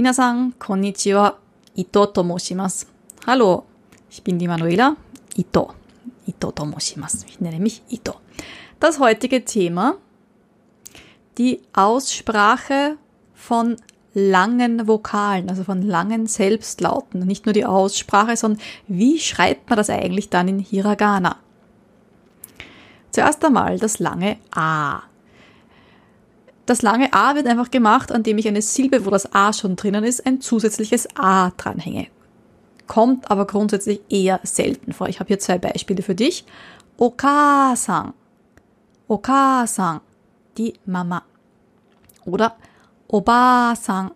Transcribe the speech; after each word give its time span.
Minasan, 0.00 0.54
konnichiwa, 0.58 1.36
Ito 1.76 2.06
tomoshimasu. 2.06 2.86
Hallo, 3.26 3.64
ich 4.08 4.24
bin 4.24 4.38
die 4.38 4.48
Manuela, 4.48 4.96
Ito. 5.36 5.74
Ich 6.24 7.40
nenne 7.40 7.60
mich 7.60 7.82
Ito. 7.90 8.14
Das 8.78 8.98
heutige 8.98 9.44
Thema, 9.44 9.96
die 11.36 11.60
Aussprache 11.74 12.96
von 13.34 13.76
langen 14.14 14.88
Vokalen, 14.88 15.50
also 15.50 15.64
von 15.64 15.82
langen 15.82 16.26
Selbstlauten. 16.26 17.20
Nicht 17.26 17.44
nur 17.44 17.52
die 17.52 17.66
Aussprache, 17.66 18.38
sondern 18.38 18.62
wie 18.88 19.18
schreibt 19.18 19.68
man 19.68 19.76
das 19.76 19.90
eigentlich 19.90 20.30
dann 20.30 20.48
in 20.48 20.60
Hiragana? 20.60 21.36
Zuerst 23.10 23.44
einmal 23.44 23.78
das 23.78 23.98
lange 23.98 24.38
A. 24.50 25.02
Das 26.70 26.82
lange 26.82 27.12
A 27.12 27.34
wird 27.34 27.48
einfach 27.48 27.72
gemacht, 27.72 28.12
indem 28.12 28.38
ich 28.38 28.46
eine 28.46 28.62
Silbe, 28.62 29.04
wo 29.04 29.10
das 29.10 29.34
A 29.34 29.52
schon 29.52 29.74
drinnen 29.74 30.04
ist, 30.04 30.24
ein 30.24 30.40
zusätzliches 30.40 31.08
A 31.16 31.50
dranhänge. 31.56 32.06
Kommt 32.86 33.28
aber 33.28 33.44
grundsätzlich 33.44 34.00
eher 34.08 34.38
selten 34.44 34.92
vor. 34.92 35.08
Ich 35.08 35.18
habe 35.18 35.26
hier 35.26 35.40
zwei 35.40 35.58
Beispiele 35.58 36.04
für 36.04 36.14
dich. 36.14 36.44
Oka-san. 36.96 38.12
Oka-san, 39.08 40.00
die 40.58 40.74
Mama. 40.86 41.24
Oder 42.24 42.54
Oba-san, 43.08 44.12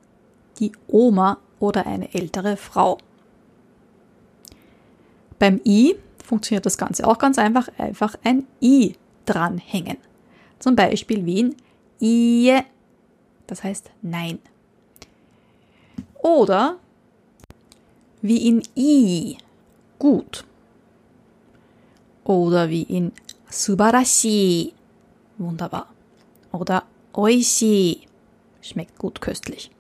die 0.61 0.71
Oma 0.87 1.39
oder 1.59 1.89
eine 1.89 2.15
ältere 2.15 2.57
Frau. 2.57 2.99
Beim 5.41 5.61
I 5.65 5.97
funktioniert 6.25 6.67
das 6.67 6.79
Ganze 6.79 7.05
auch 7.05 7.19
ganz 7.19 7.37
einfach. 7.37 7.67
Einfach 7.79 8.15
ein 8.23 8.47
I 8.63 8.95
dranhängen. 9.27 9.97
Zum 10.61 10.77
Beispiel 10.77 11.27
wie 11.27 11.41
in 11.41 11.57
Ie, 12.01 12.61
das 13.47 13.65
heißt 13.65 13.91
Nein. 14.03 14.39
Oder 16.23 16.79
wie 18.23 18.49
in 18.49 18.63
I, 18.77 19.37
gut. 19.99 20.45
Oder 22.25 22.71
wie 22.71 22.83
in 22.83 23.13
Subarashi, 23.51 24.73
wunderbar. 25.37 25.89
Oder 26.53 26.85
Oishi, 27.13 28.01
schmeckt 28.63 28.99
gut 28.99 29.21
köstlich. 29.21 29.71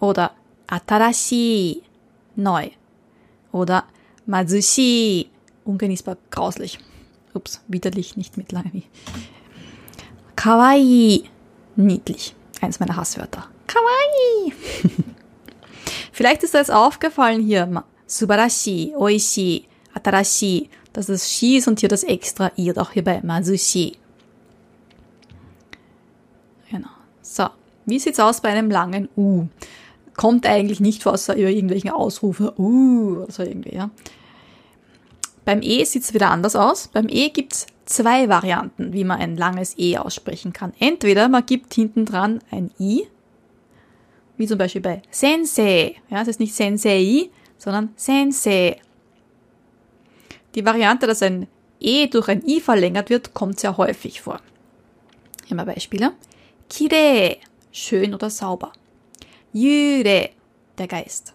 Oder 0.00 0.32
Atarashi, 0.66 1.82
neu. 2.34 2.70
Oder 3.52 3.84
Mazushi, 4.26 5.30
ungenießbar 5.64 6.16
grauslich. 6.30 6.78
Ups, 7.34 7.60
widerlich, 7.68 8.16
nicht 8.16 8.36
mit 8.36 8.52
lange. 8.52 8.82
Kawaii, 10.34 11.24
niedlich. 11.78 12.34
Eins 12.60 12.80
meiner 12.80 12.96
Hasswörter. 12.96 13.48
Kawaii. 13.66 14.52
Vielleicht 16.12 16.42
ist 16.42 16.54
jetzt 16.54 16.72
aufgefallen 16.72 17.40
hier, 17.40 17.84
subarashi, 18.06 18.92
oishi, 18.96 19.66
atarashi, 19.94 20.68
dass 20.92 21.06
das 21.06 21.30
Shi 21.30 21.58
ist 21.58 21.68
und 21.68 21.80
hier 21.80 21.88
das 21.88 22.02
extra 22.02 22.50
I 22.56 22.76
auch 22.76 22.90
hier 22.90 23.04
bei 23.04 23.20
Mazushi. 23.22 23.96
Genau. 26.70 26.88
So, 27.22 27.46
wie 27.86 27.98
sieht's 27.98 28.18
aus 28.18 28.40
bei 28.40 28.48
einem 28.48 28.70
langen 28.70 29.08
U? 29.16 29.46
Kommt 30.16 30.46
eigentlich 30.46 30.80
nicht 30.80 31.04
vor, 31.04 31.12
außer 31.12 31.36
über 31.36 31.50
irgendwelchen 31.50 31.90
Ausrufe, 31.90 32.52
U 32.58 33.18
oder 33.22 33.32
so 33.32 33.44
irgendwie, 33.44 33.76
ja. 33.76 33.90
Beim 35.44 35.62
E 35.62 35.84
sieht's 35.84 36.12
wieder 36.12 36.30
anders 36.30 36.56
aus. 36.56 36.88
Beim 36.88 37.06
E 37.08 37.30
gibt's 37.30 37.66
zwei 37.88 38.28
Varianten, 38.28 38.92
wie 38.92 39.04
man 39.04 39.18
ein 39.18 39.36
langes 39.36 39.78
E 39.78 39.96
aussprechen 39.96 40.52
kann. 40.52 40.72
Entweder 40.78 41.28
man 41.28 41.46
gibt 41.46 41.72
hinten 41.74 42.04
dran 42.04 42.40
ein 42.50 42.70
I, 42.78 43.06
wie 44.36 44.46
zum 44.46 44.58
Beispiel 44.58 44.82
bei 44.82 45.02
Sensei. 45.10 45.96
Ja, 46.10 46.22
es 46.22 46.28
ist 46.28 46.40
nicht 46.40 46.54
Sensei, 46.54 47.30
sondern 47.56 47.92
Sensei. 47.96 48.80
Die 50.54 50.64
Variante, 50.64 51.06
dass 51.06 51.22
ein 51.22 51.48
E 51.80 52.06
durch 52.06 52.28
ein 52.28 52.44
I 52.46 52.60
verlängert 52.60 53.10
wird, 53.10 53.34
kommt 53.34 53.60
sehr 53.60 53.76
häufig 53.76 54.20
vor. 54.20 54.40
Hier 55.46 55.56
mal 55.56 55.64
Beispiele. 55.64 56.12
Kire, 56.68 57.38
schön 57.72 58.14
oder 58.14 58.28
sauber. 58.28 58.72
Yure, 59.52 60.30
der 60.76 60.86
Geist. 60.86 61.32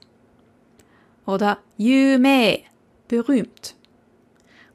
Oder 1.26 1.58
Yume, 1.78 2.60
berühmt. 3.08 3.76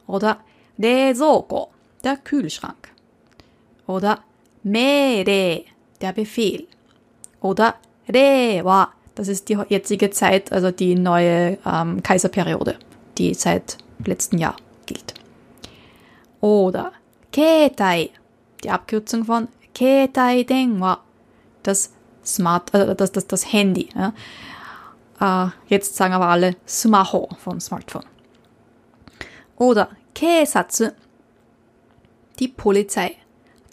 Oder 0.06 0.40
Rezoko, 0.78 1.68
der 2.04 2.16
Kühlschrank. 2.18 2.88
Oder 3.86 4.20
Mere, 4.62 5.64
der 6.00 6.12
Befehl. 6.12 6.66
Oder 7.40 7.74
Rewa, 8.08 8.92
das 9.14 9.28
ist 9.28 9.48
die 9.48 9.58
jetzige 9.68 10.10
Zeit, 10.10 10.52
also 10.52 10.70
die 10.70 10.94
neue 10.94 11.58
ähm, 11.66 12.02
Kaiserperiode, 12.02 12.76
die 13.16 13.34
seit 13.34 13.78
letztem 14.04 14.38
Jahr 14.38 14.56
gilt. 14.86 15.14
Oder 16.40 16.92
Ketai, 17.32 18.10
die 18.62 18.70
Abkürzung 18.70 19.24
von 19.24 19.48
Ketai 19.74 20.44
Denwa, 20.44 21.00
das 21.62 21.92
Smart, 22.24 22.72
äh, 22.74 22.94
das, 22.94 23.12
das, 23.12 23.26
das 23.26 23.52
Handy. 23.52 23.88
Ja. 23.94 24.12
Äh, 25.46 25.50
jetzt 25.68 25.96
sagen 25.96 26.14
aber 26.14 26.28
alle 26.28 26.56
Smaho 26.66 27.28
von 27.38 27.60
Smartphone. 27.60 28.04
Oder 29.56 29.88
Keisatsu, 30.18 30.90
die 32.40 32.48
Polizei. 32.48 33.16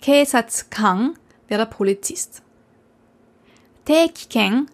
Keisatsukan 0.04 1.16
wäre 1.48 1.66
der 1.66 1.72
Polizist. 1.72 2.44
Teikiken, 3.86 4.70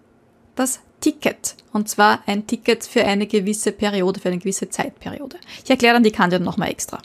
das 0.55 0.81
Ticket. 0.99 1.55
Und 1.71 1.87
zwar 1.87 2.23
ein 2.25 2.45
Ticket 2.45 2.83
für 2.83 3.05
eine 3.05 3.25
gewisse 3.25 3.71
Periode, 3.71 4.19
für 4.19 4.27
eine 4.27 4.37
gewisse 4.37 4.69
Zeitperiode. 4.69 5.37
Ich 5.63 5.69
erkläre 5.69 5.93
dann 5.93 6.03
die 6.03 6.11
Kante 6.11 6.41
nochmal 6.41 6.69
extra. 6.69 6.99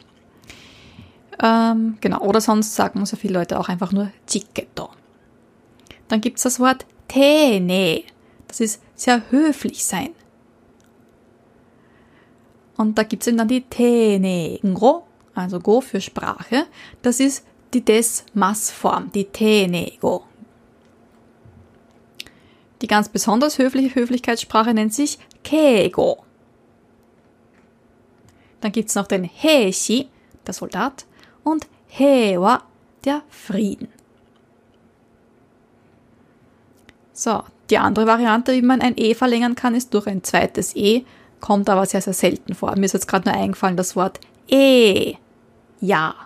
Ähm, 1.40 1.98
genau, 2.00 2.20
oder 2.22 2.40
sonst 2.40 2.74
sagen 2.74 3.06
so 3.06 3.16
viele 3.16 3.34
Leute 3.34 3.60
auch 3.60 3.68
einfach 3.68 3.92
nur 3.92 4.10
Ticketo. 4.26 4.90
Dann 6.08 6.20
gibt's 6.20 6.42
das 6.42 6.58
Wort 6.58 6.86
Tene. 7.06 8.02
Das 8.48 8.58
ist 8.58 8.82
sehr 8.96 9.30
höflich 9.30 9.84
sein. 9.84 10.10
Und 12.76 12.98
da 12.98 13.02
gibt's 13.02 13.26
eben 13.26 13.38
dann 13.38 13.48
die 13.48 13.62
Tenegro, 13.62 15.06
also 15.34 15.60
Go 15.60 15.80
für 15.80 16.00
Sprache. 16.00 16.66
Das 17.02 17.20
ist 17.20 17.46
die 17.72 17.84
Des-Mass-Form, 17.84 19.10
die 19.12 19.24
Tenego. 19.24 20.24
Die 22.82 22.86
ganz 22.86 23.08
besonders 23.08 23.58
höfliche 23.58 23.94
Höflichkeitssprache 23.94 24.74
nennt 24.74 24.92
sich 24.92 25.18
Kego. 25.42 26.24
Dann 28.60 28.72
gibt's 28.72 28.94
noch 28.94 29.06
den 29.06 29.24
Heishi, 29.24 30.08
der 30.46 30.54
Soldat, 30.54 31.06
und 31.42 31.66
Hewa, 31.88 32.62
der 33.04 33.22
Frieden. 33.30 33.88
So, 37.12 37.44
die 37.70 37.78
andere 37.78 38.06
Variante, 38.06 38.52
wie 38.52 38.62
man 38.62 38.82
ein 38.82 38.94
E 38.96 39.14
verlängern 39.14 39.54
kann, 39.54 39.74
ist 39.74 39.94
durch 39.94 40.06
ein 40.06 40.22
zweites 40.22 40.76
E 40.76 41.04
kommt 41.46 41.70
aber 41.70 41.86
sehr, 41.86 42.00
sehr 42.00 42.12
selten 42.12 42.56
vor. 42.56 42.74
Mir 42.74 42.86
ist 42.86 42.94
jetzt 42.94 43.06
gerade 43.06 43.30
nur 43.30 43.38
eingefallen 43.38 43.76
das 43.76 43.94
Wort 43.94 44.18
E. 44.48 45.14
Ja. 45.80 46.16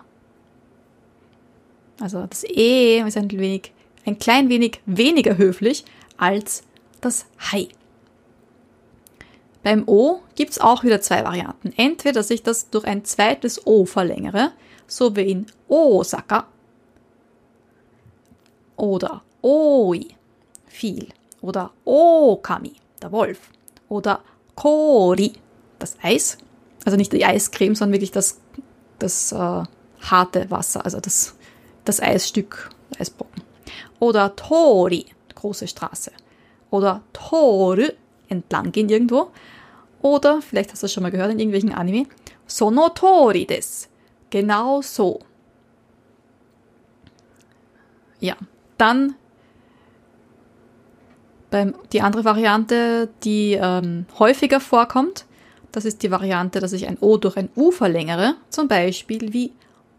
Also 1.99 2.25
das 2.25 2.43
E 2.43 3.01
ist 3.01 3.17
ein 3.17 3.29
wenig, 3.29 3.71
ein 4.03 4.17
klein 4.17 4.49
wenig 4.49 4.81
weniger 4.87 5.37
höflich 5.37 5.85
als 6.17 6.63
das 7.01 7.27
Hai. 7.51 7.67
Beim 9.61 9.83
O 9.85 10.21
gibt 10.33 10.53
es 10.53 10.59
auch 10.59 10.83
wieder 10.83 11.01
zwei 11.01 11.23
Varianten. 11.23 11.71
Entweder, 11.77 12.13
dass 12.13 12.31
ich 12.31 12.41
das 12.41 12.71
durch 12.71 12.85
ein 12.85 13.05
zweites 13.05 13.67
O 13.67 13.85
verlängere, 13.85 14.53
so 14.87 15.15
wie 15.15 15.29
in 15.29 15.45
Osaka, 15.67 16.47
oder 18.75 19.21
Oi, 19.43 20.07
viel, 20.65 21.09
oder 21.41 21.69
Okami, 21.85 22.73
der 23.03 23.11
Wolf, 23.11 23.51
oder 23.87 24.23
Kori, 24.61 25.33
das 25.79 25.97
Eis. 26.03 26.37
Also 26.85 26.95
nicht 26.95 27.11
die 27.13 27.25
Eiscreme, 27.25 27.73
sondern 27.73 27.93
wirklich 27.93 28.11
das, 28.11 28.39
das 28.99 29.31
äh, 29.31 29.63
harte 30.01 30.51
Wasser, 30.51 30.85
also 30.85 30.99
das, 30.99 31.35
das 31.83 31.99
Eisstück, 31.99 32.69
Eisbrocken. 32.99 33.41
Oder 33.99 34.35
Tori, 34.35 35.07
große 35.33 35.67
Straße. 35.67 36.11
Oder 36.69 37.01
Toru, 37.11 37.87
entlang 38.29 38.71
gehen 38.71 38.89
irgendwo. 38.89 39.31
Oder, 40.03 40.43
vielleicht 40.43 40.71
hast 40.71 40.83
du 40.83 40.85
das 40.85 40.93
schon 40.93 41.01
mal 41.01 41.11
gehört 41.11 41.31
in 41.31 41.39
irgendwelchen 41.39 41.73
Anime, 41.73 42.05
Sono 42.45 42.89
Tori 42.89 43.47
des. 43.47 43.89
Genau 44.29 44.83
so. 44.83 45.21
Ja, 48.19 48.35
dann 48.77 49.15
beim, 51.51 51.75
die 51.93 52.01
andere 52.01 52.25
Variante, 52.25 53.09
die 53.23 53.53
ähm, 53.61 54.05
häufiger 54.17 54.59
vorkommt, 54.59 55.25
das 55.71 55.85
ist 55.85 56.01
die 56.01 56.11
Variante, 56.11 56.59
dass 56.59 56.73
ich 56.73 56.87
ein 56.87 56.97
O 56.99 57.17
durch 57.17 57.37
ein 57.37 57.49
U 57.55 57.71
verlängere, 57.71 58.35
zum 58.49 58.67
Beispiel 58.67 59.33
wie 59.33 59.51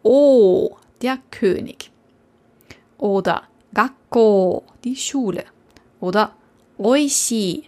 O, 0.03 0.77
der 1.01 1.19
König. 1.31 1.91
Oder 2.99 3.43
Gakko, 3.73 4.65
die 4.85 4.97
Schule. 4.97 5.45
Oder 6.01 6.33
oishi. 6.79 7.65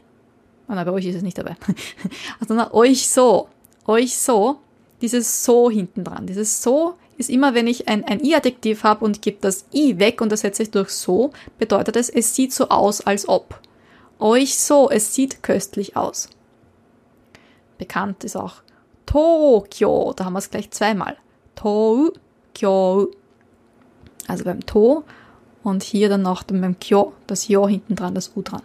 Oh 0.69 0.75
nein, 0.75 0.85
bei 0.85 0.93
euch 0.93 1.07
ist 1.07 1.17
es 1.17 1.23
nicht 1.23 1.39
dabei. 1.39 1.57
Also 2.41 2.55
na, 2.55 2.73
euch 2.73 3.09
so. 3.09 3.49
Euch 3.87 4.17
so. 4.17 4.59
Dieses 5.01 5.45
so 5.45 5.71
hinten 5.71 6.05
dran. 6.05 6.27
Dieses 6.27 6.63
so 6.63 6.95
ist 7.17 7.31
immer, 7.31 7.55
wenn 7.55 7.67
ich 7.67 7.89
ein, 7.89 8.05
ein 8.05 8.25
i-Adjektiv 8.25 8.83
habe 8.83 9.05
und 9.05 9.23
gebe 9.23 9.39
das 9.41 9.67
i 9.73 9.99
weg 9.99 10.21
und 10.21 10.33
ersetze 10.33 10.63
ich 10.63 10.71
durch 10.71 10.91
so, 10.91 11.33
bedeutet 11.59 11.97
es, 11.97 12.09
es 12.09 12.35
sieht 12.35 12.53
so 12.53 12.69
aus, 12.69 13.01
als 13.03 13.29
ob. 13.29 13.61
Euch 14.19 14.59
so, 14.59 14.91
es 14.91 15.15
sieht 15.15 15.43
köstlich 15.43 15.97
aus. 15.97 16.29
Bekannt 17.79 18.25
ist 18.25 18.37
auch 18.37 18.63
Tokyo, 19.07 20.13
da 20.15 20.25
haben 20.25 20.33
wir 20.35 20.39
es 20.39 20.51
gleich 20.51 20.71
zweimal. 20.71 21.17
Tokyo. 21.55 23.11
Also 24.27 24.45
beim 24.45 24.65
To 24.65 25.05
und 25.63 25.83
hier 25.83 26.09
dann 26.09 26.23
noch 26.23 26.45
beim 26.45 26.79
Kyo, 26.79 27.13
das 27.27 27.49
Jo 27.49 27.69
hinten 27.69 27.97
dran, 27.97 28.15
das 28.15 28.33
U 28.37 28.43
dran. 28.43 28.63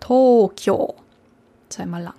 Tokyo. 0.00 0.94
Zweimal 1.68 2.02
lang. 2.02 2.14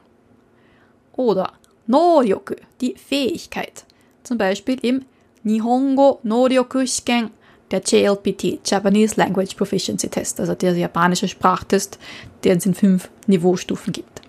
Oder 1.14 1.54
Noryoku, 1.88 2.56
die 2.80 2.96
Fähigkeit. 2.96 3.86
Zum 4.24 4.38
Beispiel 4.38 4.80
im 4.84 5.06
Nihongo 5.44 6.20
Noryoku 6.24 6.86
Shiken, 6.86 7.32
der 7.72 7.82
JLPT, 7.82 8.70
Japanese 8.70 9.16
Language 9.16 9.56
Proficiency 9.56 10.10
Test, 10.10 10.40
also 10.40 10.54
der 10.56 10.74
japanische 10.74 11.28
Sprachtest, 11.28 11.98
den 12.44 12.58
es 12.58 12.66
in 12.66 12.74
fünf 12.74 13.10
Niveaustufen 13.28 13.94
gibt. 13.94 14.22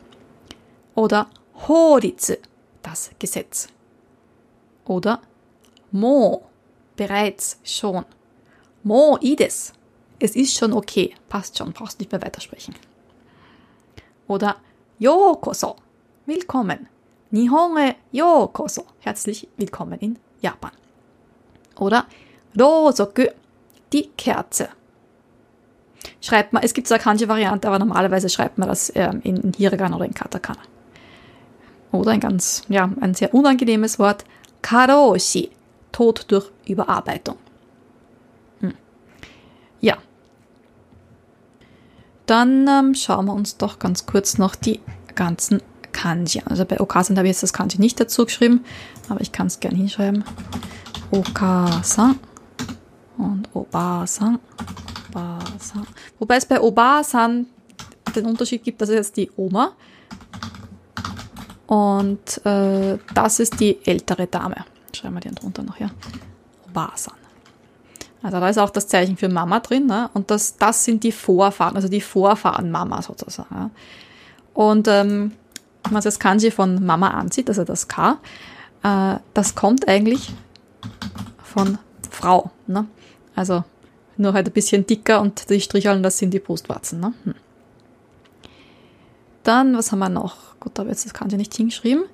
Oder 0.94 1.29
Horitsu, 1.67 2.35
das 2.83 3.11
Gesetz. 3.19 3.69
Oder 4.85 5.21
Mo, 5.91 6.44
bereits 6.97 7.59
schon. 7.65 8.05
Mo 8.83 9.19
ides, 9.21 9.73
es 10.19 10.37
ist 10.37 10.56
schon 10.56 10.73
okay, 10.73 11.15
passt 11.29 11.59
schon, 11.59 11.73
brauchst 11.73 11.99
nicht 11.99 12.12
mehr 12.12 12.23
weitersprechen. 12.23 12.75
Oder 14.29 14.56
Yokoso, 14.99 15.77
willkommen. 16.27 16.89
Nihonge 17.31 17.97
Yokoso, 18.12 18.85
herzlich 19.00 19.49
willkommen 19.56 19.99
in 19.99 20.19
Japan. 20.41 20.73
Oder 21.79 22.06
Rosoku, 22.58 23.26
die 23.93 24.08
Kerze. 24.16 24.69
Schreibt 26.20 26.52
man, 26.52 26.62
es 26.62 26.75
gibt 26.75 26.88
zwar 26.88 26.99
Kanji-Variante, 26.99 27.69
aber 27.69 27.78
normalerweise 27.78 28.28
schreibt 28.28 28.58
man 28.58 28.69
das 28.69 28.93
ähm, 28.94 29.20
in 29.25 29.52
Hiragana 29.56 29.96
oder 29.96 30.04
in 30.04 30.14
Katakana. 30.14 30.60
Oder 31.90 32.12
ein 32.12 32.20
ganz, 32.20 32.62
ja, 32.69 32.90
ein 33.00 33.14
sehr 33.14 33.34
unangenehmes 33.34 33.99
Wort, 33.99 34.25
Karoshi, 34.62 35.50
Tod 35.90 36.25
durch 36.28 36.50
Überarbeitung. 36.66 37.37
Hm. 38.60 38.75
Ja. 39.81 39.98
Dann 42.26 42.66
ähm, 42.69 42.94
schauen 42.94 43.26
wir 43.26 43.34
uns 43.34 43.58
doch 43.58 43.78
ganz 43.78 44.06
kurz 44.06 44.38
noch 44.38 44.55
die 44.55 44.81
ganzen 45.14 45.60
Kanji 45.93 46.40
an. 46.40 46.48
Also 46.48 46.64
bei 46.64 46.81
Okasan 46.81 47.16
habe 47.19 47.26
ich 47.26 47.32
jetzt 47.32 47.43
das 47.43 47.52
Kanji 47.52 47.78
nicht 47.78 48.00
dazu 48.00 48.25
geschrieben, 48.25 48.64
aber 49.08 49.20
ich 49.20 49.32
kann 49.32 49.48
es 49.48 49.60
gerne 49.60 49.76
hinschreiben. 49.76 50.25
Okasan 51.10 52.19
und 53.19 53.49
Obasan. 53.55 54.38
Obasan. 55.11 55.87
Wobei 56.19 56.37
es 56.37 56.47
bei 56.47 56.61
Obasan 56.61 57.47
den 58.14 58.26
Unterschied 58.26 58.62
gibt, 58.62 58.81
dass 58.81 58.88
es 58.88 58.94
jetzt 58.94 59.17
die 59.17 59.31
Oma 59.37 59.73
und 61.67 62.44
äh, 62.44 62.99
das 63.14 63.41
ist 63.41 63.59
die 63.61 63.79
ältere 63.87 64.26
Dame. 64.26 64.56
Schreiben 64.94 65.14
wir 65.14 65.20
die 65.20 65.35
drunter 65.35 65.62
noch, 65.62 65.79
ja. 65.81 65.91
Obasan. 66.69 67.14
Also 68.23 68.38
da 68.38 68.49
ist 68.49 68.59
auch 68.59 68.70
das 68.70 68.87
Zeichen 68.87 69.17
für 69.17 69.29
Mama 69.29 69.61
drin, 69.61 69.87
ne? 69.87 70.08
und 70.15 70.31
das, 70.31 70.56
das 70.56 70.85
sind 70.85 71.03
die 71.03 71.11
Vorfahren, 71.11 71.75
also 71.75 71.88
die 71.88 72.00
Vorfahren 72.00 72.70
Mama 72.70 73.03
sozusagen. 73.03 73.70
Und 74.55 74.87
ähm, 74.87 75.32
wenn 75.82 75.93
man 75.93 76.03
das 76.03 76.19
Kanji 76.19 76.50
von 76.50 76.85
Mama 76.85 77.08
ansieht, 77.08 77.49
also 77.49 77.65
das 77.65 77.88
K, 77.88 78.19
äh, 78.82 79.17
das 79.35 79.55
kommt 79.55 79.88
eigentlich 79.88 80.32
von 81.43 81.79
Frau. 82.11 82.50
Ne? 82.67 82.87
Also 83.34 83.64
nur 84.17 84.32
halt 84.34 84.46
ein 84.46 84.52
bisschen 84.52 84.87
dicker 84.87 85.20
und 85.20 85.49
die 85.49 85.61
Stricheln, 85.61 86.02
das 86.02 86.19
sind 86.19 86.32
die 86.32 86.40
Brustwarzen. 86.40 87.00
Ne? 87.00 87.14
Hm. 87.25 87.34
Dann, 89.43 89.76
was 89.76 89.90
haben 89.90 89.99
wir 89.99 90.08
noch? 90.08 90.58
Gut, 90.61 90.73
da 90.75 90.81
habe 90.81 90.90
jetzt 90.90 91.05
das 91.05 91.14
Kanji 91.14 91.37
nicht 91.37 91.55
hingeschrieben. 91.55 92.05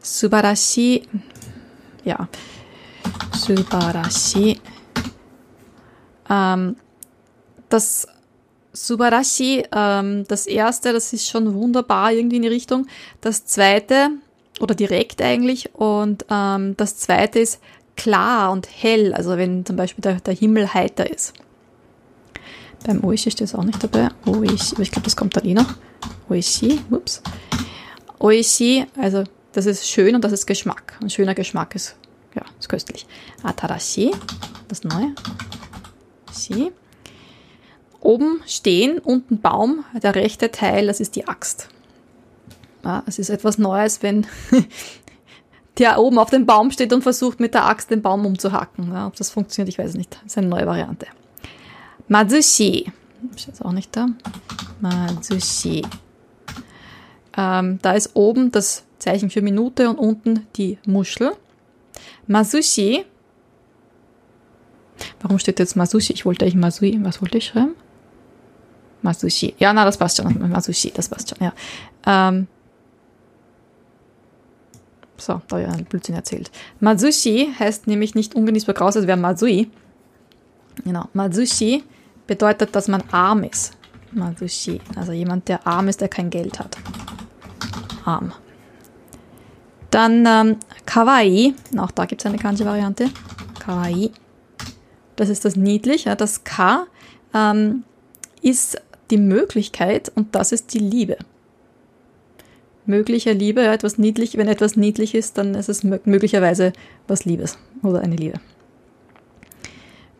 Subarashi. 0.00 1.08
Ja. 2.04 2.28
Subarashi. 3.32 4.60
Ähm, 6.28 6.76
das 7.68 8.06
Subarashi, 8.72 9.64
ähm, 9.72 10.24
das 10.28 10.46
erste, 10.46 10.92
das 10.92 11.12
ist 11.12 11.28
schon 11.28 11.54
wunderbar 11.54 12.12
irgendwie 12.12 12.36
in 12.36 12.42
die 12.42 12.48
Richtung. 12.48 12.86
Das 13.20 13.46
zweite, 13.46 14.10
oder 14.60 14.74
direkt 14.74 15.22
eigentlich, 15.22 15.74
und 15.74 16.24
ähm, 16.30 16.76
das 16.76 16.96
zweite 16.96 17.38
ist 17.38 17.60
klar 17.96 18.52
und 18.52 18.68
hell, 18.70 19.14
also 19.14 19.36
wenn 19.36 19.64
zum 19.64 19.76
Beispiel 19.76 20.02
der, 20.02 20.20
der 20.20 20.34
Himmel 20.34 20.72
heiter 20.72 21.10
ist. 21.10 21.34
Beim 22.84 23.04
Oishi 23.04 23.30
steht 23.30 23.46
es 23.46 23.54
auch 23.54 23.64
nicht 23.64 23.82
dabei. 23.82 24.08
Oishi, 24.26 24.74
ich 24.80 24.90
glaube, 24.90 25.04
das 25.04 25.16
kommt 25.16 25.36
dann 25.36 25.44
eh 25.44 25.54
noch. 25.54 25.74
Oishi, 26.28 26.80
ups. 26.90 27.22
Oishi, 28.18 28.86
also 28.96 29.24
das 29.52 29.66
ist 29.66 29.88
schön 29.88 30.14
und 30.14 30.24
das 30.24 30.32
ist 30.32 30.46
Geschmack. 30.46 30.98
Ein 31.00 31.10
schöner 31.10 31.34
Geschmack 31.34 31.74
ist, 31.74 31.96
ja, 32.34 32.42
ist 32.58 32.68
köstlich. 32.68 33.06
Atarashi, 33.42 34.12
das 34.68 34.82
neue. 34.84 35.14
Shi. 36.36 36.72
Oben 38.00 38.42
stehen, 38.46 38.98
unten 38.98 39.40
Baum, 39.40 39.84
der 40.02 40.14
rechte 40.16 40.50
Teil, 40.50 40.88
das 40.88 40.98
ist 40.98 41.14
die 41.14 41.28
Axt. 41.28 41.68
Ja, 42.84 43.04
es 43.06 43.20
ist 43.20 43.30
etwas 43.30 43.58
Neues, 43.58 44.02
wenn 44.02 44.26
der 45.78 45.98
oben 45.98 46.18
auf 46.18 46.30
dem 46.30 46.46
Baum 46.46 46.70
steht 46.70 46.92
und 46.92 47.02
versucht 47.02 47.40
mit 47.40 47.54
der 47.54 47.66
Axt 47.66 47.90
den 47.90 48.02
Baum 48.02 48.26
umzuhacken. 48.26 48.92
Ja, 48.92 49.06
ob 49.06 49.16
das 49.16 49.30
funktioniert, 49.30 49.68
ich 49.68 49.78
weiß 49.78 49.94
nicht. 49.94 50.14
Das 50.22 50.32
ist 50.32 50.38
eine 50.38 50.48
neue 50.48 50.66
Variante. 50.66 51.06
Mazushi. 52.08 52.92
Ist 53.34 53.46
jetzt 53.46 53.64
auch 53.64 53.72
nicht 53.72 53.96
da. 53.96 54.08
Mazushi. 54.80 55.82
Ähm, 57.36 57.78
da 57.80 57.92
ist 57.92 58.10
oben 58.14 58.52
das 58.52 58.84
Zeichen 58.98 59.30
für 59.30 59.42
Minute 59.42 59.88
und 59.88 59.98
unten 59.98 60.46
die 60.56 60.78
Muschel. 60.86 61.32
Masushi. 62.26 63.04
Warum 65.20 65.38
steht 65.38 65.58
jetzt 65.58 65.76
Masushi? 65.76 66.12
Ich 66.12 66.24
wollte 66.24 66.44
eigentlich 66.44 66.56
Masui. 66.56 66.98
Was 67.02 67.20
wollte 67.20 67.38
ich 67.38 67.46
schreiben? 67.46 67.74
Masushi. 69.02 69.54
Ja, 69.58 69.72
na, 69.72 69.84
das 69.84 69.96
passt 69.96 70.18
schon. 70.18 70.50
Masushi, 70.50 70.92
das 70.94 71.08
passt 71.08 71.30
schon, 71.30 71.38
ja. 71.40 71.52
Ähm, 72.06 72.46
so, 75.24 75.40
da 75.48 75.56
habe 75.56 75.62
ich 75.62 75.68
einen 75.68 75.84
Blödsinn 75.84 76.14
erzählt. 76.14 76.50
Matsushi 76.80 77.52
heißt 77.58 77.86
nämlich 77.86 78.14
nicht 78.14 78.34
ungenießbar 78.34 78.74
kraus, 78.74 78.96
es 78.96 79.06
wäre 79.06 79.16
Matsui. 79.16 79.70
Genau, 80.84 81.08
Matsushi 81.12 81.84
bedeutet, 82.26 82.74
dass 82.74 82.88
man 82.88 83.02
arm 83.10 83.44
ist. 83.44 83.72
Matsushi, 84.12 84.80
also 84.96 85.12
jemand, 85.12 85.48
der 85.48 85.66
arm 85.66 85.88
ist, 85.88 86.00
der 86.00 86.08
kein 86.08 86.30
Geld 86.30 86.58
hat. 86.58 86.76
Arm. 88.04 88.32
Dann 89.90 90.24
ähm, 90.26 90.56
Kawaii, 90.86 91.54
auch 91.78 91.90
da 91.90 92.06
gibt 92.06 92.22
es 92.22 92.26
eine 92.26 92.38
Kanji-Variante. 92.38 93.10
Kawaii. 93.60 94.10
Das 95.16 95.28
ist 95.28 95.44
das 95.44 95.56
niedlich. 95.56 96.04
Ja, 96.04 96.14
das 96.14 96.44
K 96.44 96.86
ähm, 97.34 97.84
ist 98.40 98.80
die 99.10 99.18
Möglichkeit 99.18 100.10
und 100.14 100.34
das 100.34 100.52
ist 100.52 100.72
die 100.72 100.78
Liebe 100.78 101.18
möglicher 102.86 103.34
Liebe, 103.34 103.62
ja, 103.62 103.72
etwas 103.72 103.98
niedlich, 103.98 104.36
wenn 104.36 104.48
etwas 104.48 104.76
niedlich 104.76 105.14
ist, 105.14 105.38
dann 105.38 105.54
ist 105.54 105.68
es 105.68 105.82
möglicherweise 105.84 106.72
was 107.06 107.24
Liebes 107.24 107.58
oder 107.82 108.00
eine 108.00 108.16
Liebe. 108.16 108.40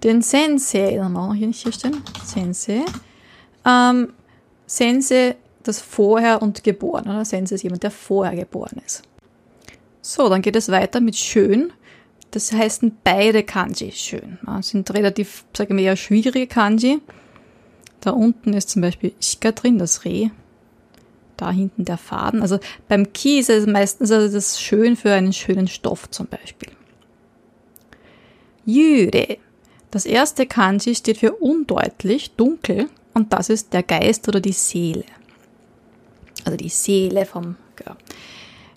Den 0.02 0.23
Sensei, 0.23 0.97
dann 0.97 1.04
haben 1.04 1.12
wir 1.12 1.35
hier 1.35 1.47
nicht 1.47 1.62
hier 1.62 1.73
stehen. 1.73 2.02
Sensei. 2.25 2.85
Ähm, 3.64 4.12
Sensei, 4.66 5.37
das 5.62 5.81
Vorher 5.81 6.42
und 6.42 6.64
Geboren. 6.64 7.04
Oder? 7.09 7.25
Sensei 7.25 7.54
ist 7.54 7.62
jemand, 7.62 7.85
der 7.85 7.92
vorher 7.92 8.35
geboren 8.35 8.81
ist. 8.85 9.02
So, 10.00 10.28
dann 10.28 10.42
geht 10.42 10.57
es 10.57 10.71
weiter 10.71 11.00
mit 11.00 11.16
schön. 11.16 11.73
Das 12.33 12.52
heißen 12.52 12.99
beide 13.04 13.45
Kanji 13.45 13.92
schön. 13.92 14.38
Das 14.45 14.71
sind 14.71 14.92
relativ, 14.92 15.45
sagen 15.57 15.76
wir 15.76 15.85
eher 15.85 15.97
schwierige 15.97 16.49
Kanji. 16.49 17.00
Da 18.00 18.11
unten 18.11 18.54
ist 18.54 18.71
zum 18.71 18.83
Beispiel 18.83 19.12
Shika 19.21 19.52
drin, 19.52 19.78
das 19.78 20.04
Reh 20.04 20.31
da 21.43 21.51
hinten 21.51 21.85
der 21.85 21.99
Faden. 21.99 22.41
Also 22.41 22.59
beim 22.89 23.13
Ki 23.13 23.41
ist 23.41 23.51
es 23.51 23.67
meistens 23.67 24.11
also 24.13 24.33
das 24.33 24.61
schön 24.61 24.97
für 24.97 25.13
einen 25.13 25.33
schönen 25.33 25.67
Stoff 25.67 26.09
zum 26.11 26.27
Beispiel. 26.27 26.71
Yure. 28.65 29.39
Das 29.91 30.07
erste 30.07 30.47
Kanji 30.47 30.95
steht 30.95 31.19
für 31.19 31.33
undeutlich, 31.33 32.31
dunkel 32.37 32.89
und 33.13 33.33
das 33.33 33.51
ist 33.51 33.73
der 33.73 33.83
Geist 33.83 34.27
oder 34.29 34.41
die 34.41 34.53
Seele. 34.53 35.05
Also 36.45 36.57
die 36.57 36.71
Seele 36.71 37.27
vom 37.27 37.57
ja. 37.85 37.97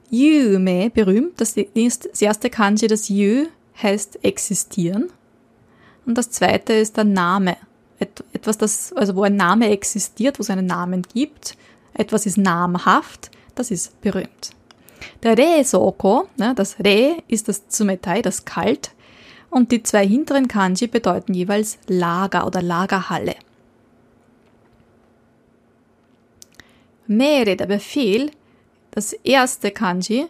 Yume, 0.09 0.89
berühmt. 0.89 1.39
Das, 1.39 1.53
das 1.53 2.21
erste 2.21 2.49
Kanji, 2.49 2.87
das 2.87 3.09
Yu, 3.09 3.45
heißt 3.81 4.23
existieren. 4.23 5.09
Und 6.05 6.17
das 6.17 6.31
zweite 6.31 6.73
ist 6.73 6.97
der 6.97 7.05
Name 7.05 7.57
etwas, 7.99 8.57
das, 8.57 8.93
also 8.93 9.15
wo 9.15 9.23
ein 9.23 9.35
Name 9.35 9.69
existiert, 9.69 10.39
wo 10.39 10.41
es 10.41 10.49
einen 10.49 10.65
Namen 10.65 11.03
gibt, 11.03 11.57
etwas 11.95 12.25
ist 12.25 12.37
namhaft, 12.37 13.31
das 13.55 13.71
ist 13.71 13.99
berühmt. 14.01 14.51
Der 15.23 15.37
Re-Soko, 15.37 16.27
ne, 16.37 16.53
das 16.55 16.79
Re 16.79 17.17
ist 17.27 17.47
das 17.47 17.67
Zumetai, 17.67 18.21
das 18.21 18.45
Kalt, 18.45 18.91
und 19.49 19.71
die 19.71 19.83
zwei 19.83 20.05
hinteren 20.05 20.47
Kanji 20.47 20.87
bedeuten 20.87 21.33
jeweils 21.33 21.77
Lager 21.87 22.45
oder 22.45 22.61
Lagerhalle. 22.61 23.35
Mere, 27.07 27.55
der 27.55 27.67
Befehl, 27.67 28.31
das 28.91 29.13
erste 29.13 29.71
Kanji 29.71 30.27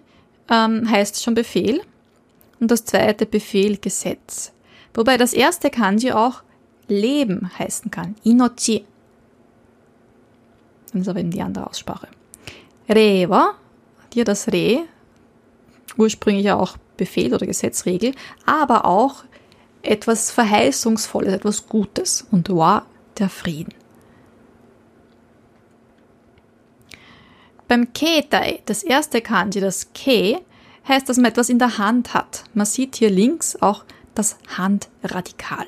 ähm, 0.50 0.90
heißt 0.90 1.24
schon 1.24 1.34
Befehl 1.34 1.82
und 2.60 2.70
das 2.70 2.86
zweite 2.86 3.26
Befehl 3.26 3.78
Gesetz. 3.78 4.52
Wobei 4.94 5.18
das 5.18 5.34
erste 5.34 5.70
Kanji 5.70 6.12
auch 6.12 6.44
Leben 6.88 7.50
heißen 7.58 7.92
kann. 7.92 8.16
Inochi. 8.24 8.86
Ist 11.02 11.10
aber 11.10 11.20
eben 11.20 11.32
die 11.32 11.42
andere 11.42 11.68
Aussprache. 11.68 12.08
Rewa, 12.88 13.56
hier 14.14 14.24
das 14.24 14.48
Re, 14.48 14.86
ursprünglich 15.98 16.50
auch 16.52 16.78
Befehl 16.98 17.34
oder 17.34 17.46
Gesetzregel, 17.46 18.14
aber 18.46 18.86
auch 18.86 19.26
etwas 19.82 20.32
Verheißungsvolles, 20.32 21.34
etwas 21.34 21.68
Gutes 21.68 22.26
und 22.32 22.50
Wa, 22.50 22.86
der 23.18 23.30
Frieden. 23.30 23.74
Beim 27.68 27.94
Ketai, 27.94 28.62
das 28.66 28.84
erste 28.84 29.22
Kanji, 29.22 29.60
das 29.60 29.92
Ke, 29.94 30.42
heißt, 30.88 31.10
dass 31.10 31.18
man 31.18 31.26
etwas 31.26 31.50
in 31.50 31.60
der 31.60 31.78
Hand 31.78 32.14
hat. 32.14 32.44
Man 32.54 32.66
sieht 32.66 32.96
hier 32.96 33.10
links 33.10 33.56
auch 33.60 33.84
das 34.14 34.38
Handradikal. 34.58 35.66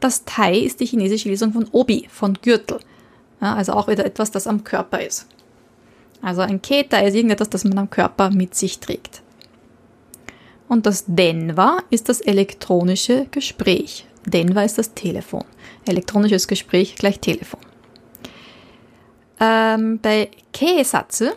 Das 0.00 0.24
Tai 0.24 0.56
ist 0.56 0.80
die 0.80 0.86
chinesische 0.86 1.28
Lesung 1.28 1.52
von 1.52 1.66
Obi, 1.72 2.06
von 2.10 2.34
Gürtel. 2.34 2.78
Ja, 3.40 3.54
also 3.54 3.72
auch 3.72 3.88
wieder 3.88 4.04
etwas, 4.04 4.30
das 4.30 4.46
am 4.46 4.64
Körper 4.64 5.00
ist. 5.00 5.26
Also 6.22 6.40
ein 6.40 6.60
Ketai 6.60 7.06
ist 7.06 7.14
irgendetwas, 7.14 7.50
das 7.50 7.64
man 7.64 7.78
am 7.78 7.90
Körper 7.90 8.30
mit 8.30 8.54
sich 8.54 8.80
trägt. 8.80 9.22
Und 10.68 10.86
das 10.86 11.04
Denwa 11.06 11.78
ist 11.90 12.08
das 12.08 12.20
elektronische 12.20 13.26
Gespräch. 13.30 14.06
Denwa 14.26 14.62
ist 14.62 14.78
das 14.78 14.94
Telefon. 14.94 15.44
Elektronisches 15.86 16.46
Gespräch 16.48 16.96
gleich 16.96 17.20
Telefon. 17.20 17.60
Ähm, 19.40 20.00
bei 20.00 20.30
Ke-Satze, 20.52 21.34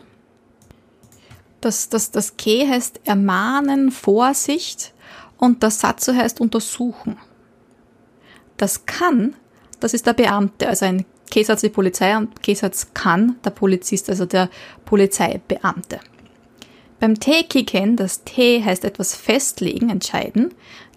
das, 1.61 1.89
das, 1.89 2.11
das 2.11 2.35
Ke 2.35 2.67
heißt 2.67 3.01
ermahnen, 3.05 3.91
Vorsicht 3.91 4.93
und 5.37 5.63
das 5.63 5.79
Satze 5.79 6.15
heißt 6.15 6.41
untersuchen. 6.41 7.17
Das 8.57 8.85
kann, 8.85 9.35
das 9.79 9.93
ist 9.93 10.07
der 10.07 10.13
Beamte, 10.13 10.67
also 10.67 10.85
ein 10.85 11.05
K-Satz 11.31 11.61
die 11.61 11.69
Polizei 11.69 12.15
und 12.15 12.43
K-Satz 12.43 12.89
kann 12.93 13.37
der 13.43 13.49
Polizist, 13.49 14.09
also 14.09 14.25
der 14.25 14.49
Polizeibeamte. 14.85 15.99
Beim 16.99 17.19
Te-Kiken, 17.19 17.95
das 17.95 18.23
Te 18.23 18.63
heißt 18.63 18.85
etwas 18.85 19.15
festlegen, 19.15 19.89
entscheiden. 19.89 20.53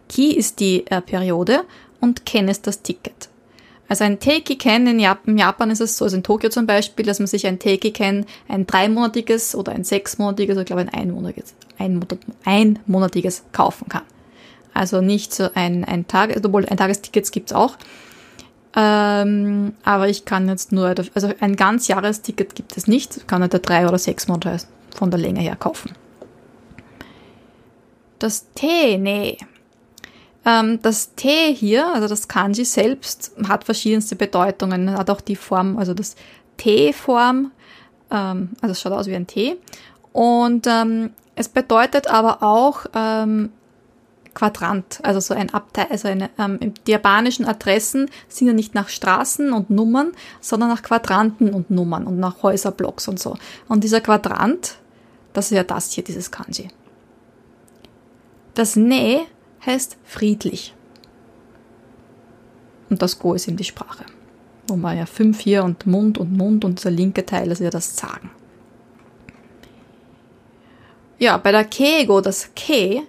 Ki 0.09 0.33
ist 0.33 0.61
die 0.61 0.87
äh, 0.89 1.01
Periode 1.01 1.65
und 2.01 2.27
Ken 2.27 2.49
ist 2.49 2.67
das 2.67 2.83
Ticket. 2.83 3.31
Also 3.89 4.05
ein 4.05 4.19
Teiki-Ken 4.19 4.87
in 4.87 4.99
Japan, 4.99 5.71
ist 5.71 5.81
es 5.81 5.97
so, 5.97 6.05
also 6.07 6.17
in 6.17 6.23
Tokio 6.23 6.49
zum 6.49 6.67
Beispiel, 6.67 7.05
dass 7.05 7.19
man 7.19 7.27
sich 7.27 7.47
ein 7.47 7.59
Teiki-Ken, 7.59 8.25
ein 8.49 8.67
dreimonatiges 8.67 9.55
oder 9.55 9.73
ein 9.73 9.85
sechsmonatiges 9.85 10.55
oder 10.55 10.63
ich 10.63 10.67
glaube 10.67 10.83
ein 10.83 10.89
einmonatiges, 10.89 11.55
einmonatiges 12.45 13.45
kaufen 13.53 13.89
kann. 13.89 14.03
Also 14.73 15.01
nicht 15.01 15.35
so 15.35 15.49
ein, 15.55 15.85
ein 15.85 16.09
Tag, 16.09 16.35
obwohl 16.43 16.67
ein 16.67 16.77
Tagesticket 16.77 17.31
gibt's 17.31 17.53
auch. 17.53 17.77
Ähm, 18.77 19.75
aber 19.85 20.09
ich 20.09 20.25
kann 20.25 20.49
jetzt 20.49 20.73
nur, 20.73 20.95
also 21.15 21.33
ein 21.41 21.57
ganz 21.57 21.87
Jahresticket 21.89 22.55
gibt 22.55 22.77
es 22.77 22.87
nicht, 22.87 23.17
ich 23.19 23.27
kann 23.27 23.41
nicht 23.41 23.53
der 23.53 23.61
drei 23.61 23.87
oder 23.87 23.99
sechs 23.99 24.27
Monate 24.27 24.59
von 24.95 25.11
der 25.11 25.21
Länge 25.21 25.41
her 25.41 25.57
kaufen. 25.57 25.93
Das 28.19 28.47
Tee, 28.55 28.99
nee, 28.99 29.39
ähm, 30.45 30.81
das 30.83 31.15
T 31.15 31.55
hier, 31.55 31.93
also 31.93 32.07
das 32.07 32.29
Kanji 32.29 32.65
selbst, 32.65 33.33
hat 33.49 33.65
verschiedenste 33.65 34.17
Bedeutungen. 34.17 34.91
Hat 34.91 35.11
auch 35.11 35.21
die 35.21 35.37
Form, 35.37 35.79
also 35.79 35.95
das 35.95 36.17
T-Form, 36.57 37.51
ähm, 38.11 38.51
also 38.61 38.73
es 38.73 38.81
schaut 38.81 38.93
aus 38.93 39.07
wie 39.07 39.17
ein 39.17 39.27
T. 39.27 39.57
Und 40.13 40.67
ähm, 40.67 41.11
es 41.35 41.49
bedeutet 41.49 42.09
aber 42.09 42.43
auch 42.43 42.87
ähm, 42.95 43.51
Quadrant, 44.35 45.01
also 45.03 45.21
so 45.21 45.35
ein 45.35 45.51
Abteil, 45.55 45.87
also 45.91 46.09
eine, 46.09 46.31
ähm, 46.39 46.75
die 46.87 46.91
japanischen 46.91 47.47
Adressen 47.47 48.11
sind 48.29 48.49
ja 48.49 48.53
nicht 48.53 48.75
nach 48.75 48.89
Straßen 48.89 49.53
und 49.53 49.71
Nummern, 49.71 50.13
sondern 50.41 50.69
nach 50.69 50.83
Quadranten 50.83 51.55
und 51.55 51.71
Nummern 51.71 52.07
und 52.07 52.19
nach 52.19 52.43
Häuserblocks 52.43 53.09
und 53.09 53.19
so. 53.19 53.37
Und 53.69 53.85
dieser 53.85 54.01
Quadrant, 54.01 54.77
das 55.33 55.47
ist 55.47 55.57
ja 55.57 55.65
das 55.65 55.93
hier, 55.93 56.05
dieses 56.05 56.31
Kanji. 56.31 56.69
Das 58.55 58.77
Ne 58.77 59.27
heißt 59.65 59.97
friedlich. 60.05 60.75
Und 62.91 63.03
das 63.03 63.19
Go 63.19 63.35
ist 63.35 63.49
eben 63.49 63.57
die 63.57 63.65
Sprache. 63.65 64.05
Wo 64.69 64.77
man 64.77 64.97
ja 64.97 65.07
fünf 65.07 65.41
hier 65.41 65.65
und 65.65 65.87
Mund 65.87 66.19
und 66.19 66.37
Mund 66.37 66.65
und 66.65 66.83
der 66.85 66.93
linke 66.93 67.25
Teil 67.25 67.51
ist 67.51 67.61
ja 67.61 67.71
das 67.71 67.97
Sagen. 67.97 68.31
Ja, 71.19 71.37
bei 71.37 71.53
der 71.53 71.65
Kego, 71.65 72.21
das 72.21 72.51
Ke 72.55 73.03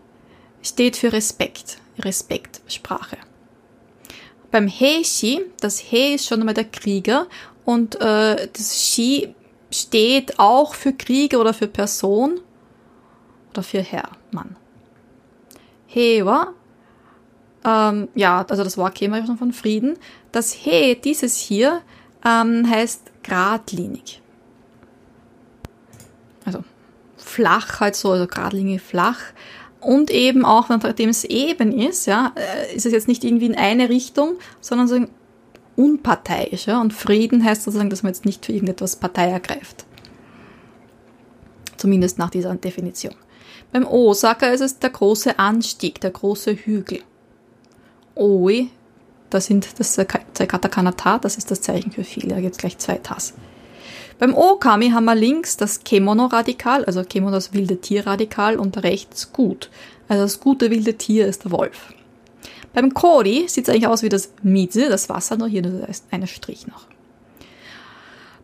steht 0.65 0.98
für 0.98 1.13
Respekt, 1.13 1.77
Respektsprache. 2.00 3.17
Beim 4.51 4.67
Heishi, 4.67 5.41
das 5.60 5.79
He 5.79 6.15
ist 6.15 6.27
schon 6.27 6.39
einmal 6.39 6.55
der 6.55 6.65
Krieger 6.65 7.27
und 7.65 7.95
äh, 7.95 8.48
das 8.51 8.81
Shi 8.81 9.34
steht 9.72 10.39
auch 10.39 10.75
für 10.75 10.93
Krieger 10.93 11.39
oder 11.39 11.53
für 11.53 11.67
Person 11.67 12.39
oder 13.51 13.63
für 13.63 13.81
Herr, 13.81 14.10
Mann. 14.31 14.55
Hewa, 15.88 16.53
ähm, 17.65 18.10
ja, 18.13 18.45
also 18.48 18.63
das 18.63 18.77
Wort 18.77 18.95
käme 18.95 19.25
schon 19.25 19.38
von 19.38 19.51
Frieden. 19.51 19.98
Das 20.31 20.53
He, 20.53 20.95
dieses 20.95 21.38
hier, 21.38 21.81
ähm, 22.24 22.69
heißt 22.69 23.12
geradlinig. 23.24 24.22
Also 26.45 26.63
flach 27.17 27.79
halt 27.79 27.95
so, 27.95 28.12
also 28.12 28.27
geradlinig 28.27 28.81
flach. 28.81 29.19
Und 29.86 30.10
eben 30.10 30.46
auch, 30.46 30.70
nachdem 30.70 31.10
es 31.10 31.25
eben 31.25 31.72
ist, 31.72 32.08
ja, 32.08 32.34
äh, 32.36 32.75
ist 32.75 32.88
es 32.88 32.92
jetzt 32.92 33.08
nicht 33.08 33.24
irgendwie 33.24 33.46
in 33.46 33.56
eine 33.56 33.88
Richtung, 33.88 34.38
sondern 34.60 34.88
so 34.88 35.00
unparteiisch. 35.75 36.65
Ja? 36.65 36.82
Und 36.82 36.92
Frieden 36.92 37.44
heißt 37.46 37.62
sozusagen, 37.62 37.92
dass 37.92 38.01
man 38.01 38.12
jetzt 38.12 38.25
nicht 38.25 38.44
für 38.44 38.51
irgendetwas 38.51 38.96
Partei 38.96 39.30
ergreift. 39.30 39.86
Zumindest 41.77 42.18
nach 42.18 42.32
dieser 42.32 42.56
Definition. 42.56 43.13
Beim 43.72 43.86
Osaka 43.86 44.48
ist 44.48 44.62
es 44.62 44.80
der 44.80 44.89
große 44.89 45.38
Anstieg, 45.38 46.01
der 46.01 46.10
große 46.10 46.56
Hügel. 46.56 47.01
Oi, 48.15 48.70
das 49.30 49.46
sind 49.46 49.68
das 49.77 49.98
Katakana 49.98 50.94
Ta, 50.94 51.20
das 51.20 51.38
ist 51.38 51.51
das 51.51 51.62
Zeichen 51.62 51.92
für 51.92 52.04
viele, 52.04 52.30
da 52.30 52.42
gibt 52.42 52.54
es 52.54 52.58
gleich 52.58 52.80
zwei 52.80 52.96
Tas. 52.96 53.36
Beim 54.17 54.34
Okami 54.34 54.91
haben 54.91 55.05
wir 55.05 55.15
links 55.15 55.57
das 55.57 55.84
Kemono-Radikal, 55.84 56.86
also 56.86 57.03
Kemono 57.03 57.31
das 57.34 57.53
wilde 57.53 57.81
Tier-Radikal 57.81 58.57
und 58.57 58.81
rechts 58.84 59.34
gut. 59.34 59.69
Also 60.07 60.24
das 60.24 60.39
gute 60.39 60.72
wilde 60.72 60.93
Tier 60.93 61.27
ist 61.27 61.43
der 61.43 61.51
Wolf. 61.51 61.93
Beim 62.74 62.93
Kori 62.93 63.45
sieht 63.48 63.67
es 63.67 63.74
eigentlich 63.74 63.88
aus 63.88 64.03
wie 64.03 64.10
das 64.10 64.31
Mize, 64.43 64.89
das 64.89 65.10
Wasser, 65.10 65.38
nur 65.38 65.48
hier 65.48 65.65
ist 65.89 66.05
ein 66.12 66.27
Strich 66.27 66.67
noch. 66.67 66.86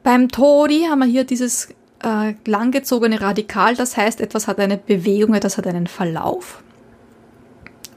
Beim 0.04 0.30
Tori 0.30 0.88
haben 0.90 1.00
wir 1.00 1.06
hier 1.06 1.26
dieses 1.26 1.70
äh, 2.04 2.34
langgezogene 2.46 3.22
Radikal, 3.22 3.76
das 3.76 3.98
heißt, 3.98 4.20
etwas 4.22 4.48
hat 4.48 4.60
eine 4.60 4.78
Bewegung, 4.78 5.36
etwas 5.36 5.58
hat 5.58 5.68
einen 5.68 5.88
Verlauf. 5.88 6.64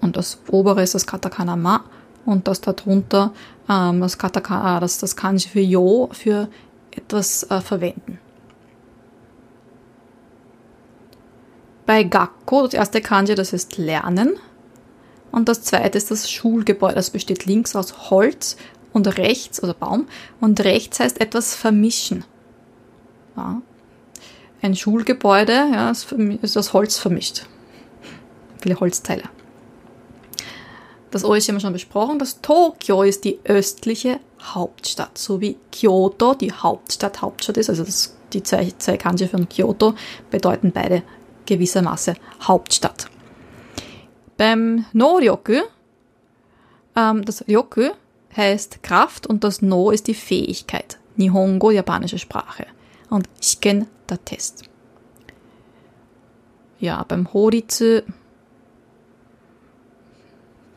Und 0.00 0.16
das 0.16 0.38
obere 0.50 0.83
ist 0.83 0.95
das 0.95 1.07
Katakana 1.07 1.57
Ma 1.57 1.85
und 2.26 2.47
das 2.47 2.61
darunter 2.61 3.33
ähm, 3.71 4.00
das, 4.00 4.19
Katakana, 4.19 4.81
das, 4.81 4.99
das 4.99 5.16
Kanji 5.16 5.49
für 5.49 5.61
Yo 5.61 6.11
für 6.12 6.49
etwas 6.97 7.45
äh, 7.51 7.61
verwenden. 7.61 8.19
Bei 11.87 12.03
Gakko, 12.03 12.63
das 12.63 12.75
erste 12.75 13.01
Kanji, 13.01 13.35
das 13.35 13.53
ist 13.53 13.77
Lernen. 13.77 14.39
Und 15.31 15.49
das 15.49 15.63
zweite 15.63 15.99
ist 15.99 16.11
das 16.11 16.31
Schulgebäude. 16.31 16.95
Das 16.95 17.11
besteht 17.11 17.45
links 17.45 17.77
aus 17.77 18.11
Holz 18.11 18.57
und 18.93 19.19
rechts, 19.19 19.63
oder 19.63 19.75
Baum, 19.75 20.07
und 20.41 20.61
rechts 20.61 21.01
heißt 21.01 21.21
etwas 21.21 21.55
vermischen. 21.55 22.25
Ja, 23.37 23.61
ein 24.63 24.77
Schulgebäude, 24.77 25.53
ja, 25.53 25.91
ist 25.91 26.57
aus 26.57 26.73
Holz 26.73 26.97
vermischt. 26.97 27.45
Viele 28.63 28.81
Holzteile. 28.81 29.25
Das 31.11 31.25
O 31.25 31.35
ist 31.35 31.49
immer 31.49 31.61
schon 31.61 31.73
besprochen. 31.73 32.19
Das 32.19 32.41
Tokio 32.41 33.03
ist 33.03 33.25
die 33.25 33.41
östliche 33.45 34.21
Hauptstadt, 34.45 35.17
so 35.19 35.41
wie 35.41 35.57
Kyoto 35.73 36.35
die 36.35 36.53
Hauptstadt 36.53 37.23
Hauptstadt 37.23 37.57
ist. 37.57 37.71
Also 37.71 37.85
das, 37.85 38.17
die 38.33 38.43
zwei, 38.43 38.73
zwei 38.79 38.97
Kanji 38.97 39.27
von 39.29 39.49
Kyoto 39.49 39.95
bedeuten 40.31 40.73
beide 40.73 41.03
gewissermaßen 41.47 42.17
Hauptstadt. 42.43 43.09
Beim 44.37 44.85
No-Ryoku, 44.93 45.63
ähm, 46.97 47.25
das 47.25 47.47
Ryoku 47.47 47.91
heißt 48.37 48.83
Kraft 48.83 49.27
und 49.27 49.45
das 49.45 49.63
No 49.63 49.91
ist 49.91 50.07
die 50.07 50.15
Fähigkeit. 50.15 50.99
Nihongo, 51.17 51.71
japanische 51.71 52.19
Sprache. 52.19 52.67
Und 53.11 53.29
Shiken, 53.41 53.87
der 54.09 54.25
Test. 54.25 54.65
Ja, 56.81 57.05
beim 57.05 57.33
Horitsu, 57.33 58.03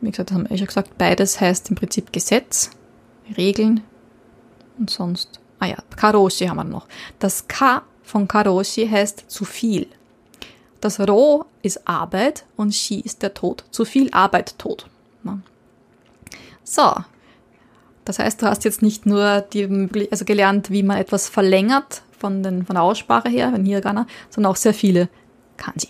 wie 0.00 0.10
gesagt, 0.10 0.30
das 0.30 0.36
haben 0.36 0.44
wir 0.44 0.52
eh 0.52 0.58
schon 0.58 0.68
gesagt, 0.68 0.96
beides 0.96 1.40
heißt 1.40 1.70
im 1.70 1.76
Prinzip 1.76 2.12
Gesetz, 2.12 2.70
Regeln 3.36 3.82
und 4.78 4.90
sonst. 4.90 5.40
Ah 5.58 5.66
ja, 5.66 5.76
Karoshi 5.96 6.46
haben 6.46 6.56
wir 6.56 6.64
noch. 6.64 6.86
Das 7.18 7.48
Ka 7.48 7.82
von 8.02 8.28
Karoshi 8.28 8.88
heißt 8.88 9.24
zu 9.28 9.44
viel. 9.44 9.86
Das 10.80 11.00
Ro 11.00 11.46
ist 11.62 11.88
Arbeit 11.88 12.44
und 12.56 12.72
Shi 12.74 13.00
ist 13.00 13.22
der 13.22 13.34
Tod. 13.34 13.64
Zu 13.70 13.84
viel 13.84 14.08
Arbeit, 14.12 14.56
Tod. 14.58 14.86
So. 16.68 16.94
Das 18.04 18.18
heißt, 18.18 18.40
du 18.42 18.46
hast 18.46 18.64
jetzt 18.64 18.82
nicht 18.82 19.06
nur 19.06 19.40
die, 19.40 20.08
also 20.10 20.24
gelernt, 20.24 20.70
wie 20.70 20.82
man 20.82 20.98
etwas 20.98 21.28
verlängert 21.28 22.02
von, 22.18 22.42
den, 22.42 22.64
von 22.64 22.74
der 22.74 22.82
Aussprache 22.82 23.28
her, 23.28 23.50
von 23.50 23.64
Hiragana, 23.64 24.06
sondern 24.30 24.52
auch 24.52 24.56
sehr 24.56 24.74
viele 24.74 25.08
Kanji. 25.56 25.88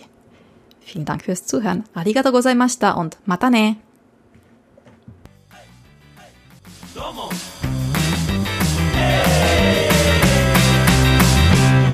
Vielen 0.81 1.05
Dank 1.05 1.23
fürs 1.23 1.45
Zuhören. 1.45 1.83
Arigato 1.93 2.31
gozaimashita 2.31 2.93
und 2.93 3.17
mata 3.25 3.49
ne! 3.49 3.77
Somos 6.99 7.48